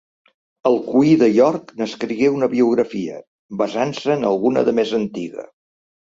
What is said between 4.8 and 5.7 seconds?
antiga.